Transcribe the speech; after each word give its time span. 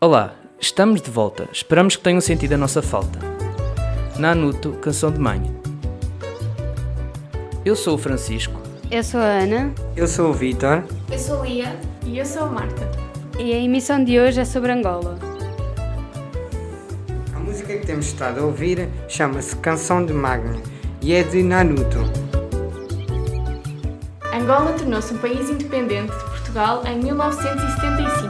Olá, 0.00 0.34
estamos 0.60 1.00
de 1.00 1.10
volta. 1.10 1.48
Esperamos 1.50 1.96
que 1.96 2.02
tenham 2.02 2.20
sentido 2.20 2.52
a 2.52 2.58
nossa 2.58 2.82
falta. 2.82 3.18
Nanuto, 4.18 4.72
canção 4.74 5.10
de 5.10 5.18
mãe. 5.18 5.42
Eu 7.64 7.74
sou 7.74 7.94
o 7.94 7.98
Francisco. 7.98 8.60
Eu 8.90 9.02
sou 9.02 9.18
a 9.18 9.24
Ana 9.24 9.72
Eu 9.96 10.06
sou 10.06 10.28
o 10.28 10.32
Vitor. 10.34 10.84
Eu 11.10 11.18
sou 11.18 11.40
a 11.40 11.46
Lia 11.46 11.80
e 12.04 12.18
eu 12.18 12.26
sou 12.26 12.42
a 12.44 12.46
Marta. 12.50 12.90
e 13.38 13.52
a 13.54 13.56
emissão 13.56 14.04
de 14.04 14.20
hoje 14.20 14.40
é 14.40 14.44
sobre 14.44 14.70
Angola. 14.70 15.18
A 17.34 17.38
música 17.40 17.76
que 17.78 17.86
temos 17.86 18.06
estado 18.06 18.40
a 18.40 18.44
ouvir 18.44 18.88
chama-se 19.08 19.56
Canção 19.56 20.04
de 20.04 20.12
Magno 20.12 20.60
e 21.00 21.14
é 21.14 21.22
de 21.22 21.42
Naruto. 21.42 22.23
Angola 24.44 24.74
tornou-se 24.74 25.14
um 25.14 25.16
país 25.16 25.48
independente 25.48 26.12
de 26.12 26.24
Portugal 26.24 26.82
em 26.86 26.98
1975. 26.98 28.28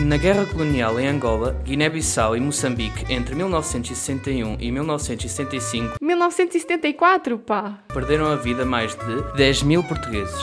Na 0.00 0.16
guerra 0.16 0.44
colonial 0.46 0.98
em 0.98 1.06
Angola, 1.06 1.56
Guiné-Bissau 1.62 2.36
e 2.36 2.40
Moçambique 2.40 3.04
entre 3.08 3.36
1961 3.36 4.56
e 4.58 4.72
1965 4.72 5.94
1974, 6.00 7.38
pá! 7.38 7.78
perderam 7.94 8.26
a 8.26 8.34
vida 8.34 8.64
mais 8.64 8.96
de 8.96 9.36
10 9.36 9.62
mil 9.62 9.84
portugueses. 9.84 10.34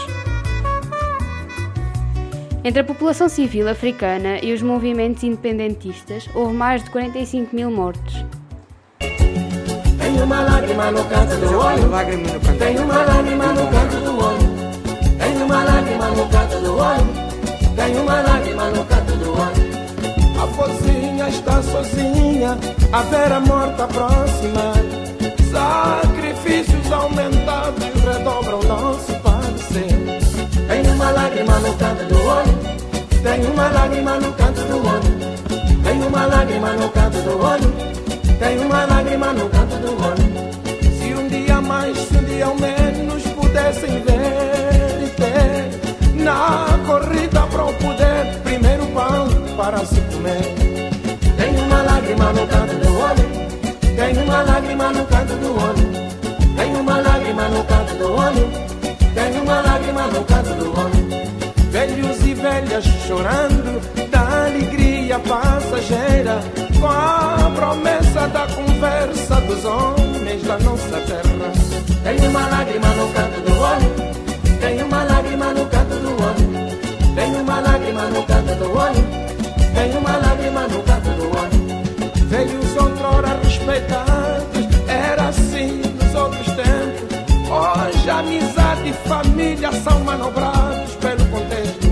Entre 2.63 2.79
a 2.79 2.85
população 2.85 3.27
civil 3.27 3.67
africana 3.67 4.39
e 4.41 4.53
os 4.53 4.61
movimentos 4.61 5.25
independentistas, 5.25 6.29
houve 6.33 6.53
mais 6.53 6.85
de 6.85 6.89
45 6.89 7.53
mil 7.53 7.69
mortos. 7.69 8.15
Tenho 10.19 10.27
uma 10.27 10.41
lágrima 10.41 10.91
no 10.91 11.03
canto 11.05 11.35
do 11.37 11.57
olho. 11.57 11.89
Tenho 12.59 12.83
uma 12.83 13.03
lágrima 13.03 13.53
no 13.53 13.67
canto 13.67 13.95
do 14.03 14.19
olho. 14.19 14.49
Tenho 15.17 15.45
uma 15.45 15.63
lágrima 15.63 16.09
no 16.09 16.27
canto 16.27 16.59
do 16.59 16.77
olho. 16.77 17.07
Tenho 17.73 18.01
uma 18.01 18.21
lágrima 18.21 18.69
no 18.69 18.83
canto 18.83 19.13
do 19.15 19.31
olho. 19.31 20.41
A 20.41 20.45
vozinha 20.45 21.29
está 21.29 21.63
sozinha, 21.63 22.57
a 22.91 23.01
ver 23.03 23.31
a 23.31 23.39
morte 23.39 23.81
aproximar. 23.81 24.75
Sacrifícios 25.53 26.91
aumentados 26.91 27.85
redobram 28.03 28.61
nosso 28.63 29.13
padecer. 29.23 29.87
Tenho 30.67 30.93
uma 30.95 31.11
lágrima 31.11 31.59
no 31.59 31.73
canto 31.75 32.03
do 32.03 32.25
olho. 32.25 32.59
Tenho 33.23 33.53
uma 33.53 33.69
lágrima 33.69 34.19
no 34.19 34.33
canto 34.33 34.61
do 34.63 34.85
olho. 34.85 35.81
Tenho 35.81 36.07
uma 36.07 36.25
lágrima 36.25 36.73
no 36.73 36.89
canto 36.89 37.21
do 37.21 37.41
olho. 37.41 37.89
Tenho 38.39 38.61
uma 38.63 38.85
lágrima 38.85 39.33
no 39.33 39.49
canto 39.49 39.75
do 39.77 39.91
olho. 40.01 40.29
Se 40.97 41.13
um 41.13 41.27
dia 41.27 41.59
mais, 41.59 41.97
se 41.97 42.17
um 42.17 42.23
dia 42.23 42.45
ao 42.45 42.55
menos 42.55 43.23
pudessem 43.23 44.01
ver 44.03 45.03
e 45.03 45.09
ter 45.09 46.23
na 46.23 46.79
corrida 46.87 47.41
para 47.47 47.65
o 47.65 47.73
poder, 47.73 48.39
primeiro 48.43 48.85
pão 48.87 49.27
para 49.57 49.85
se 49.85 49.99
comer. 50.01 50.41
Tenho 51.37 51.61
uma 51.65 51.81
lágrima 51.81 52.31
no 52.31 52.47
canto 52.47 52.75
do 52.75 52.97
olho. 52.97 53.29
Tenho 53.97 54.23
uma 54.23 54.41
lágrima 54.43 54.91
no 54.91 55.05
canto 55.05 55.35
do 55.35 55.51
olho. 55.59 56.55
Tenho 56.55 56.79
uma 56.79 57.01
lágrima 57.01 57.49
no 57.49 57.63
canto 57.65 57.93
do 57.95 58.13
olho. 58.13 58.49
Tenho 59.13 59.43
uma 59.43 59.61
lágrima 59.61 60.07
no 60.07 60.23
canto 60.23 60.53
do 60.53 60.79
olho. 60.79 61.71
Velhos 61.71 62.25
e 62.25 62.33
velhas 62.33 62.85
chorando 63.05 63.98
promessa 68.19 68.27
da 68.27 68.47
conversa 68.47 69.35
dos 69.41 69.65
homens 69.65 70.43
da 70.43 70.57
nossa 70.59 70.99
terra. 71.01 71.51
Tenho 72.03 72.29
uma 72.29 72.47
lágrima 72.47 72.87
no 72.89 73.07
canto 73.13 73.41
do 73.41 73.61
olho. 73.61 74.59
Tenho 74.59 74.85
uma 74.85 75.03
lágrima 75.03 75.45
no 75.53 75.65
canto 75.67 75.95
do 75.95 76.23
olho. 76.23 77.15
Tenho 77.15 77.41
uma 77.41 77.59
lágrima 77.61 78.03
no 78.03 78.23
canto 78.23 78.55
do 78.55 78.77
olho. 78.77 79.07
Tenho 79.73 79.99
uma 79.99 80.17
lágrima 80.17 80.67
no 80.67 80.83
canto 80.83 81.09
do 81.11 81.23
olho. 81.29 82.27
Velhos 82.27 82.77
outrora 82.77 83.39
respeitados, 83.43 84.67
era 84.87 85.29
assim 85.29 85.81
nos 85.81 86.15
outros 86.15 86.47
tempos. 86.47 87.19
Hoje 87.49 88.09
amizade 88.09 88.89
e 88.89 88.93
família 89.07 89.71
são 89.71 89.99
manobrados 90.01 90.95
pelo 90.95 91.25
contexto. 91.27 91.89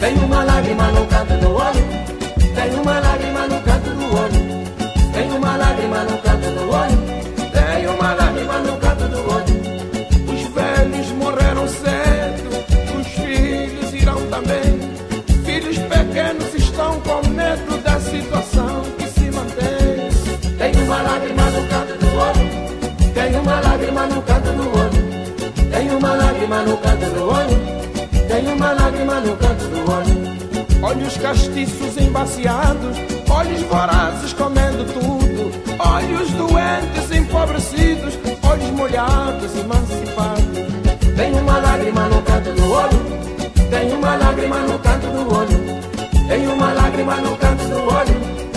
Tenho 0.00 0.24
uma 0.24 0.44
lágrima 0.44 0.84
no 0.92 1.06
canto 1.06 1.34
do 1.34 1.50
olho. 1.54 1.88
Tenho 2.54 2.82
uma 2.82 2.98
lágrima 2.98 3.46
no 3.46 3.57
lágrima 26.48 26.62
no 26.62 26.76
canto 26.78 27.06
do 27.10 27.30
olho. 27.30 28.26
Tenho 28.26 28.54
uma 28.54 28.72
lágrima 28.72 29.20
no 29.20 29.36
canto 29.36 29.64
do 29.66 29.92
olho. 29.92 30.82
Olhos 30.82 31.16
castiços 31.18 31.96
embaciados, 31.98 32.96
olhos 33.28 33.62
vorazes 33.62 34.32
comendo 34.32 34.84
tudo, 34.84 35.50
olhos 35.78 36.30
doentes 36.32 37.10
empobrecidos, 37.14 38.18
olhos 38.42 38.70
molhados 38.70 39.56
emancipados. 39.56 40.44
Tenho 41.16 41.38
uma 41.38 41.58
lágrima 41.58 42.08
no 42.08 42.22
canto 42.22 42.52
do 42.52 42.72
olho. 42.72 43.18
Tenho 43.70 43.98
uma 43.98 44.16
lágrima 44.16 44.58
no 44.60 44.78
canto 44.78 45.06
do 45.06 45.34
olho. 45.36 46.28
Tenho 46.28 46.52
uma 46.54 46.72
lágrima 46.72 47.16
no 47.16 47.36
canto 47.36 47.64
do 47.64 47.94
olho. 47.94 48.47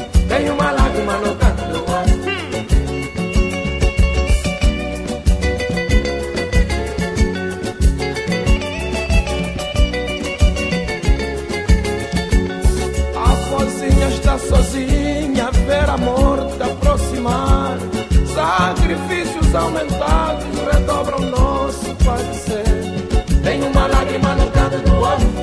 Sacrifícios 18.92 19.56
aumentados 19.56 20.44
redobram 20.70 21.20
nosso 21.20 21.96
padecer. 22.04 22.66
Tem 23.42 23.64
uma 23.64 23.88
lágrima 23.88 24.36
no 24.36 24.52
canto 24.52 24.80
do 24.80 25.00
olho. 25.00 25.34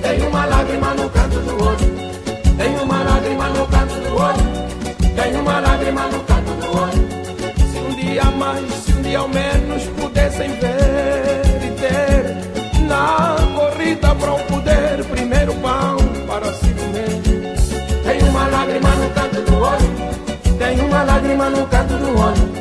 Tem 0.00 0.28
uma 0.28 0.46
lágrima 0.46 0.94
no 0.94 1.10
canto 1.10 1.40
do 1.40 1.64
olho. 1.64 2.56
Tem 2.56 2.78
uma 2.78 3.02
lágrima 3.02 3.48
no 3.48 3.66
canto 3.66 3.94
do 3.94 4.16
olho. 4.16 5.16
Tem 5.16 5.34
uma 5.34 5.58
lágrima 5.58 6.06
no 6.06 6.20
canto 6.20 6.52
do 6.52 6.78
olho. 6.78 7.08
Se 7.72 7.78
um 7.78 7.96
dia 7.96 8.24
mais, 8.26 8.72
se 8.72 8.92
um 8.92 9.02
dia 9.02 9.18
ao 9.18 9.28
menos 9.28 9.82
pudessem 10.00 10.50
ver 10.50 11.42
e 11.64 11.70
ter 11.80 12.86
na 12.86 13.34
corrida 13.56 14.14
para 14.14 14.34
o 14.34 14.38
poder, 14.44 15.04
primeiro 15.10 15.52
pão 15.54 15.96
para 16.28 16.52
se 16.52 16.68
comer. 16.68 17.22
Tem 18.04 18.28
uma 18.28 18.46
lágrima 18.46 18.90
no 18.90 19.10
canto 19.10 19.42
do 19.42 19.58
olho. 19.58 20.58
Tem 20.58 20.80
uma 20.80 21.02
lágrima 21.02 21.50
no 21.50 21.66
canto 21.66 21.94
do 21.94 22.20
olho. 22.20 22.53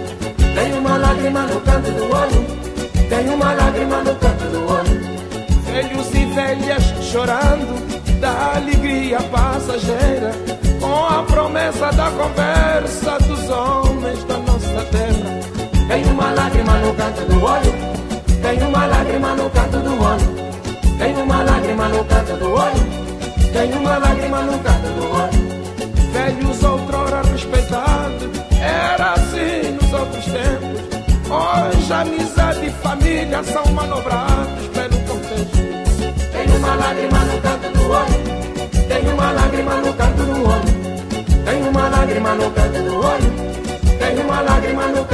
Lágrima 1.13 1.41
no 1.41 1.61
canto 1.61 1.91
do 1.91 2.05
olho. 2.05 3.07
Tem 3.07 3.29
uma 3.29 3.53
lágrima 3.53 3.97
no 3.97 4.15
canto 4.15 4.45
do 4.45 4.65
olho. 4.65 4.99
Velhos 5.71 6.07
e 6.15 6.25
velhas 6.25 6.83
chorando 7.03 8.19
da 8.19 8.55
alegria 8.55 9.19
passageira. 9.21 10.31
Com 10.81 11.05
a 11.05 11.21
promessa 11.21 11.91
da 11.91 12.09
conversa 12.09 13.19
dos 13.27 13.47
homens 13.47 14.23
da 14.23 14.39
nossa 14.39 14.85
terra. 14.89 15.87
Tem 15.87 16.03
uma 16.05 16.31
lágrima 16.31 16.77
no 16.79 16.93
canto 16.95 17.25
do 17.25 17.43
olho. 17.43 17.73
Tem 18.41 18.67
uma 18.67 18.85
lágrima 18.87 19.35
no 19.35 19.49
canto 19.51 19.77
do 19.77 20.03
olho. 20.03 20.97
Tem 20.97 21.15
uma 21.15 21.43
lágrima 21.43 21.89
no 21.89 22.05
canto 22.05 22.33
do 22.37 22.53
olho. 22.53 23.53
Tem 23.53 23.71
uma 23.71 23.97
lágrima 23.99 24.41
no 24.41 24.57
canto 24.63 24.72
Hoje 31.83 31.91
amizade 31.91 32.65
e 32.65 32.69
família 32.69 33.43
são 33.43 33.65
manobrados 33.73 34.67
pelo 34.73 34.97
contexto. 35.01 35.57
Tem 36.31 36.57
uma 36.57 36.75
lágrima 36.75 37.19
no 37.25 37.41
canto 37.41 37.69
do 37.73 37.91
olho. 37.91 38.87
Tem 38.87 39.13
uma 39.13 39.31
lágrima 39.33 39.75
no 39.75 39.93
canto 39.93 40.23
do 40.23 40.47
olho. 40.47 41.43
Tem 41.43 41.67
uma 41.67 41.89
lágrima 41.89 42.35
no 42.35 42.51
canto 42.51 42.83
do 42.83 42.95
olho. 43.05 43.99
Tem 43.99 44.17
uma 44.17 44.41
lágrima 44.41 44.87
no 44.87 45.03
canto 45.03 45.12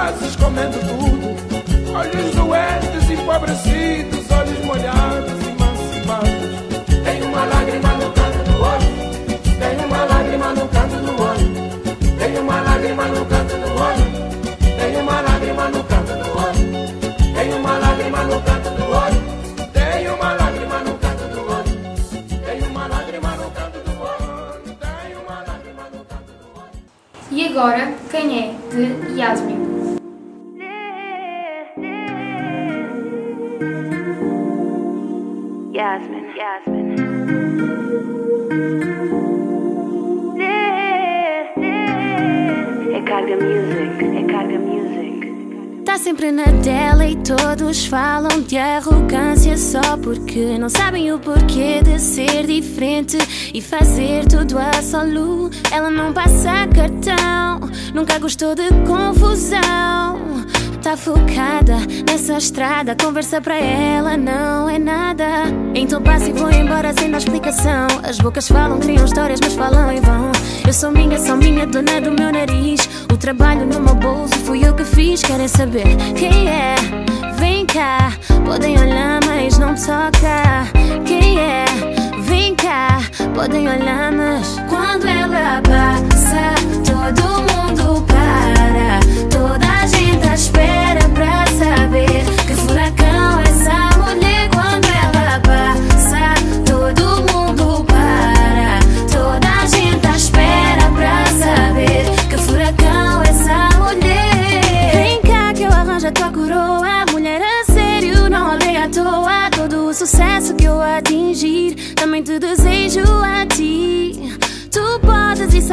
vorazes 0.00 0.34
comendo 0.36 0.78
tudo, 0.78 1.94
olhos 1.94 2.34
doentes, 2.34 3.10
empobrecidos, 3.10 4.30
olhos 4.30 4.64
molhados, 4.64 5.46
emancipados. 5.46 6.50
Uma 7.22 7.44
lágrima 7.44 7.92
no 7.94 8.10
canto 8.12 8.42
do 8.50 8.62
olho, 8.62 8.88
tem 9.58 9.84
uma 9.84 10.04
lágrima 10.04 10.52
no 10.54 10.68
canto 10.68 10.96
do 10.96 11.22
olho, 11.22 12.18
tem 12.18 12.38
uma 12.38 12.60
lágrima 12.60 13.04
no 13.06 13.24
canto 13.26 13.56
do 13.56 13.70
olho, 13.80 14.06
tem 14.78 14.96
uma 15.00 15.20
lágrima 15.20 15.68
no 15.68 15.84
canto 15.84 16.16
do 16.16 16.38
olho, 16.38 16.64
tem 17.34 17.54
uma 17.54 17.78
lágrima 17.78 18.24
no 18.24 18.40
canto 18.40 18.70
do 18.70 18.90
olho, 18.90 19.22
tem 19.72 20.08
uma 20.08 20.32
lágrima 20.34 20.78
no 20.80 20.98
canto 20.98 21.28
do 21.28 21.40
olho, 21.40 21.70
tem 22.42 22.62
uma 22.66 22.86
lágrima 22.88 23.30
no 23.36 23.50
canto 23.50 23.78
do 23.78 24.02
olho, 24.02 24.76
tem 24.80 25.16
uma 25.16 25.36
lágrima 25.46 25.84
no 25.92 26.04
canto 26.04 26.32
do 26.32 26.58
olho. 26.58 26.80
E 27.30 27.46
agora, 27.46 27.94
quem 28.10 28.38
é? 28.38 28.54
De 28.74 29.18
Yasmin. 29.18 29.69
This. 36.50 36.90
É 42.86 43.36
music, 43.36 44.04
é 44.04 44.58
music. 44.58 45.84
Tá 45.84 45.96
sempre 45.96 46.32
na 46.32 46.46
tela 46.60 47.06
e 47.06 47.14
todos 47.16 47.86
falam 47.86 48.42
de 48.42 48.58
arrogância 48.58 49.56
só 49.56 49.96
porque 50.02 50.58
não 50.58 50.68
sabem 50.68 51.12
o 51.12 51.20
porquê 51.20 51.82
de 51.84 52.00
ser 52.00 52.44
diferente 52.46 53.18
e 53.54 53.62
fazer 53.62 54.26
tudo 54.26 54.58
a 54.58 54.82
solo. 54.82 55.50
Ela 55.70 55.90
não 55.90 56.12
passa 56.12 56.66
cartão, 56.66 57.60
nunca 57.94 58.18
gostou 58.18 58.56
de 58.56 58.68
confusão. 58.84 60.29
Tá 60.82 60.96
focada 60.96 61.76
nessa 62.08 62.38
estrada, 62.38 62.96
conversa 62.96 63.38
pra 63.38 63.54
ela 63.54 64.16
não 64.16 64.66
é 64.68 64.78
nada. 64.78 65.44
Então 65.74 66.02
passa 66.02 66.30
e 66.30 66.32
vou 66.32 66.50
embora 66.50 66.94
sem 66.94 67.10
dar 67.10 67.18
explicação. 67.18 67.86
As 68.02 68.18
bocas 68.18 68.48
falam, 68.48 68.80
criam 68.80 69.04
histórias, 69.04 69.40
mas 69.42 69.52
falam 69.52 69.92
em 69.92 70.00
vão. 70.00 70.32
Eu 70.66 70.72
sou 70.72 70.90
minha, 70.90 71.18
sou 71.18 71.36
minha, 71.36 71.66
dona 71.66 72.00
do 72.00 72.10
meu 72.10 72.32
nariz. 72.32 72.88
O 73.12 73.16
trabalho 73.18 73.66
no 73.66 73.78
meu 73.78 73.94
bolso 73.94 74.34
fui 74.46 74.66
eu 74.66 74.74
que 74.74 74.84
fiz. 74.84 75.22
Querem 75.22 75.48
saber 75.48 75.84
quem 76.16 76.48
é? 76.48 76.74
Vem 77.36 77.66
cá, 77.66 78.12
podem 78.46 78.78
olhar, 78.78 79.20
mas 79.26 79.58
não 79.58 79.74
toca. 79.74 80.66
Quem 81.04 81.38
é? 81.38 81.66
Vem 82.20 82.54
cá, 82.54 83.00
podem 83.34 83.68
olhar, 83.68 84.10
mas 84.12 84.58
quando 84.68 85.06
ela 85.06 85.60
passa, 85.60 86.54
todo 86.84 87.22
mundo 87.52 88.02
Toda 89.30 89.66
a 89.82 89.86
gente 89.86 90.26
espera 90.34 91.08
pra 91.14 91.46
saber 91.46 92.24
que 92.46 92.54
furacão 92.54 92.99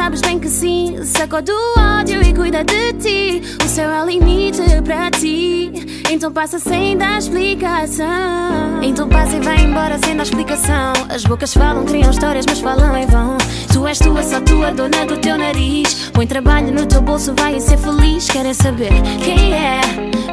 sabes 0.08 0.22
bem 0.22 0.38
que 0.38 0.48
sim. 0.48 1.04
Sacou 1.04 1.42
do 1.42 1.52
ódio 1.76 2.22
e 2.22 2.32
cuida 2.32 2.64
de 2.64 2.92
ti. 2.94 3.42
O 3.62 3.68
céu 3.68 3.90
é 3.90 4.02
o 4.02 4.06
limite 4.06 4.62
para 4.82 5.10
ti. 5.10 5.70
Então 6.10 6.32
passa 6.32 6.58
sem 6.58 6.96
dar 6.96 7.18
explicação. 7.18 8.06
Então 8.82 9.06
passa 9.06 9.36
e 9.36 9.40
vai 9.40 9.60
embora 9.60 9.98
sem 9.98 10.16
dar 10.16 10.22
explicação. 10.22 10.94
As 11.10 11.24
bocas 11.24 11.52
falam, 11.52 11.84
criam 11.84 12.10
histórias, 12.10 12.46
mas 12.48 12.58
falam 12.58 12.96
em 12.96 13.06
vão. 13.06 13.36
Tu 13.70 13.86
és 13.86 13.98
tua, 13.98 14.22
só 14.22 14.40
tua, 14.40 14.72
dona 14.72 15.04
do 15.04 15.18
teu 15.18 15.36
nariz. 15.36 16.10
Põe 16.14 16.26
trabalho 16.26 16.72
no 16.72 16.86
teu 16.86 17.02
bolso, 17.02 17.34
vai 17.36 17.60
ser 17.60 17.76
feliz. 17.76 18.30
Querem 18.30 18.54
saber 18.54 18.92
quem 19.22 19.52
é? 19.52 19.80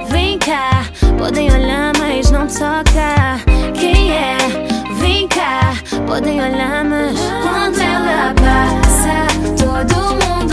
Vem 0.09 0.39
cá, 0.39 0.85
podem 1.17 1.51
olhar, 1.51 1.91
mas 1.99 2.31
não 2.31 2.47
toca. 2.47 3.41
Quem 3.77 4.13
é? 4.13 4.74
Vem 5.05 5.27
cá, 5.27 5.75
podem 6.07 6.41
olhar, 6.41 6.83
mas 6.83 7.15
quando 7.43 7.79
ela 7.79 8.33
passa, 8.33 9.27
todo 9.55 9.95
mundo 10.15 10.44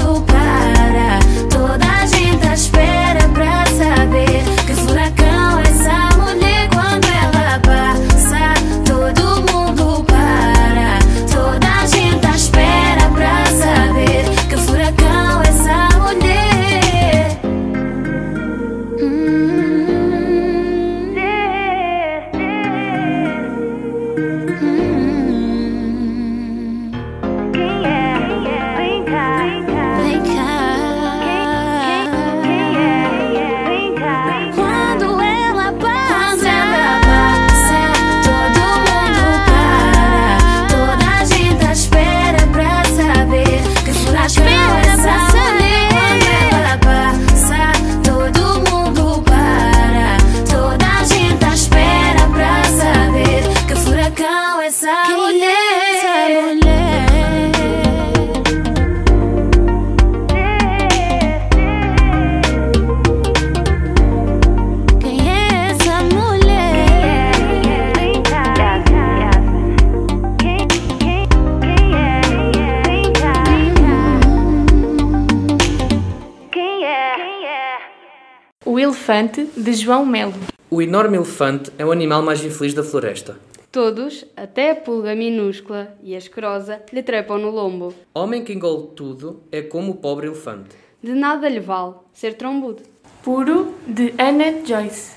Elefante, 79.12 79.46
de 79.54 79.74
João 79.74 80.06
Melo. 80.06 80.32
O 80.70 80.80
enorme 80.80 81.18
elefante 81.18 81.70
é 81.76 81.84
o 81.84 81.92
animal 81.92 82.22
mais 82.22 82.42
infeliz 82.42 82.72
da 82.72 82.82
floresta. 82.82 83.36
Todos, 83.70 84.24
até 84.34 84.70
a 84.70 84.74
pulga 84.74 85.14
minúscula 85.14 85.94
e 86.02 86.14
a 86.14 86.18
escrosa, 86.18 86.80
lhe 86.90 87.02
trepam 87.02 87.36
no 87.36 87.50
lombo. 87.50 87.92
Homem 88.14 88.42
que 88.42 88.54
engole 88.54 88.88
tudo 88.96 89.42
é 89.52 89.60
como 89.60 89.92
o 89.92 89.96
pobre 89.96 90.28
elefante. 90.28 90.70
De 91.02 91.12
nada 91.12 91.46
lhe 91.46 91.60
vale 91.60 91.96
ser 92.10 92.38
trombudo. 92.38 92.84
Puro, 93.22 93.74
de 93.86 94.14
Annette 94.16 94.66
Joyce. 94.66 95.12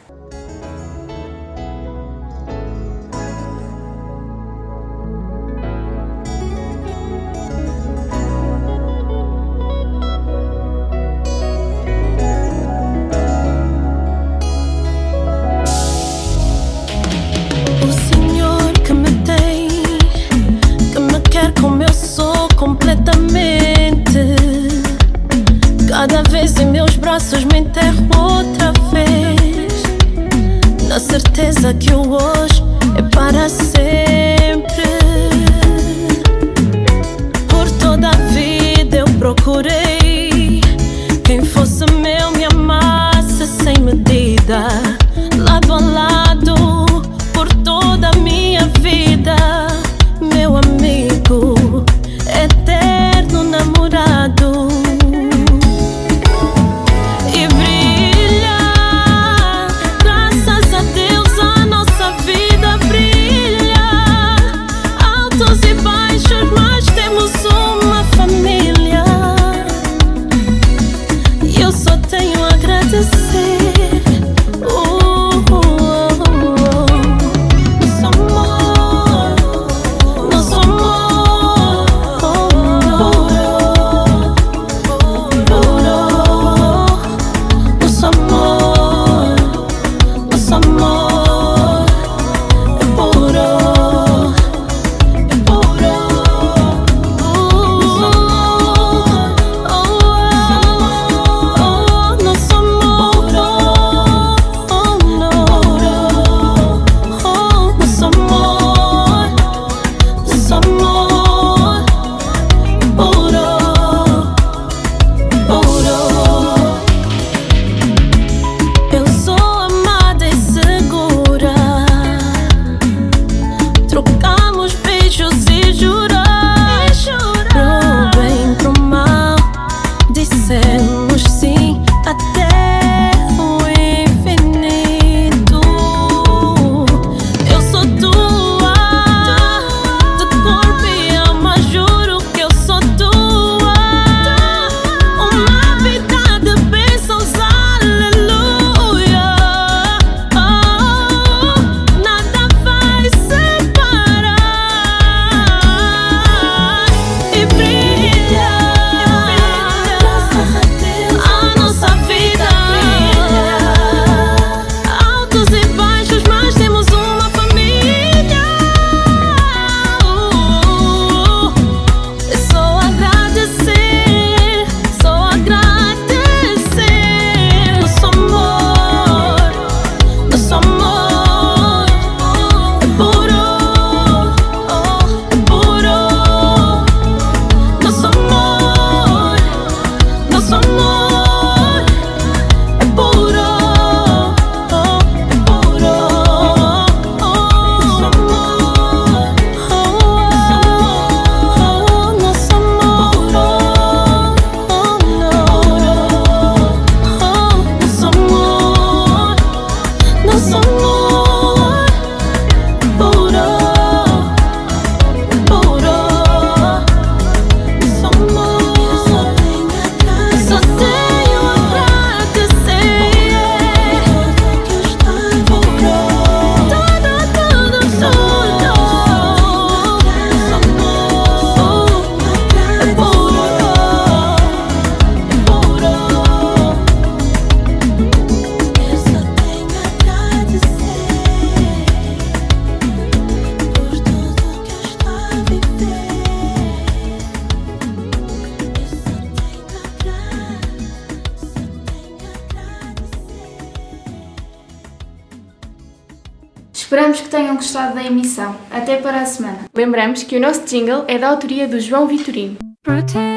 Esperamos 256.96 257.20
que 257.20 257.28
tenham 257.28 257.58
gostado 257.58 257.94
da 257.94 258.06
emissão. 258.06 258.56
Até 258.72 258.96
para 258.96 259.20
a 259.20 259.26
semana. 259.26 259.66
Lembramos 259.76 260.24
que 260.24 260.38
o 260.38 260.40
nosso 260.40 260.62
jingle 260.66 261.04
é 261.10 261.18
da 261.18 261.28
autoria 261.28 261.68
do 261.68 261.78
João 261.78 262.08
Vitorino. 262.08 262.56
Protect 262.84 263.35